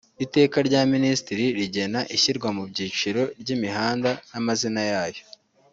[0.25, 5.23] Iteka rya Minisitiri rigena ishyirwa mu byiciro ry’imihanda n’amazina yayo;